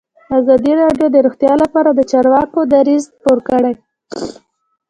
[0.37, 3.73] ازادي راډیو د روغتیا لپاره د چارواکو دریځ خپور کړی.